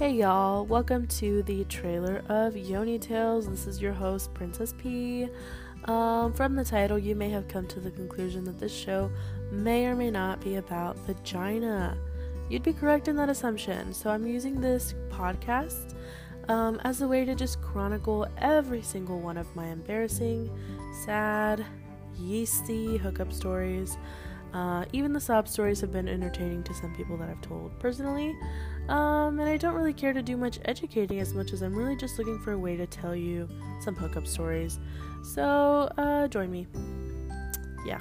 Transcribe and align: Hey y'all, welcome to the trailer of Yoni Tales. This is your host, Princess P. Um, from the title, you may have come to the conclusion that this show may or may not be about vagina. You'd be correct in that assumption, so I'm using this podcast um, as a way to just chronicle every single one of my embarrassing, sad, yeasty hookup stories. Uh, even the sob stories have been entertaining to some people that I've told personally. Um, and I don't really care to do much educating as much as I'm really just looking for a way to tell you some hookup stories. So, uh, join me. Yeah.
Hey 0.00 0.12
y'all, 0.12 0.64
welcome 0.64 1.06
to 1.08 1.42
the 1.42 1.64
trailer 1.64 2.24
of 2.30 2.56
Yoni 2.56 2.98
Tales. 2.98 3.46
This 3.46 3.66
is 3.66 3.82
your 3.82 3.92
host, 3.92 4.32
Princess 4.32 4.72
P. 4.78 5.28
Um, 5.84 6.32
from 6.32 6.56
the 6.56 6.64
title, 6.64 6.98
you 6.98 7.14
may 7.14 7.28
have 7.28 7.48
come 7.48 7.66
to 7.66 7.80
the 7.80 7.90
conclusion 7.90 8.44
that 8.44 8.58
this 8.58 8.74
show 8.74 9.10
may 9.52 9.84
or 9.84 9.94
may 9.94 10.10
not 10.10 10.40
be 10.40 10.56
about 10.56 10.96
vagina. 11.00 11.98
You'd 12.48 12.62
be 12.62 12.72
correct 12.72 13.08
in 13.08 13.16
that 13.16 13.28
assumption, 13.28 13.92
so 13.92 14.08
I'm 14.08 14.26
using 14.26 14.58
this 14.58 14.94
podcast 15.10 15.94
um, 16.48 16.80
as 16.82 17.02
a 17.02 17.06
way 17.06 17.26
to 17.26 17.34
just 17.34 17.60
chronicle 17.60 18.26
every 18.38 18.80
single 18.80 19.20
one 19.20 19.36
of 19.36 19.54
my 19.54 19.66
embarrassing, 19.66 20.48
sad, 21.04 21.62
yeasty 22.18 22.96
hookup 22.96 23.34
stories. 23.34 23.98
Uh, 24.52 24.84
even 24.92 25.12
the 25.12 25.20
sob 25.20 25.46
stories 25.46 25.80
have 25.80 25.92
been 25.92 26.08
entertaining 26.08 26.62
to 26.64 26.74
some 26.74 26.94
people 26.94 27.16
that 27.16 27.28
I've 27.28 27.40
told 27.40 27.78
personally. 27.78 28.34
Um, 28.88 29.38
and 29.38 29.48
I 29.48 29.56
don't 29.56 29.74
really 29.74 29.92
care 29.92 30.12
to 30.12 30.22
do 30.22 30.36
much 30.36 30.58
educating 30.64 31.20
as 31.20 31.32
much 31.34 31.52
as 31.52 31.62
I'm 31.62 31.74
really 31.74 31.96
just 31.96 32.18
looking 32.18 32.38
for 32.40 32.52
a 32.52 32.58
way 32.58 32.76
to 32.76 32.86
tell 32.86 33.14
you 33.14 33.48
some 33.80 33.94
hookup 33.94 34.26
stories. 34.26 34.78
So, 35.22 35.88
uh, 35.96 36.28
join 36.28 36.50
me. 36.50 36.66
Yeah. 37.86 38.00